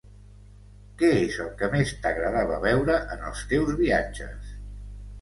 [1.01, 4.61] Què és el que més t'agradava veure en els teus viatges?